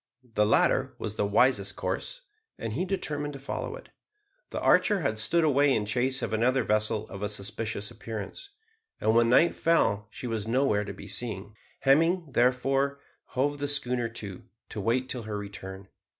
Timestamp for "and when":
8.99-9.29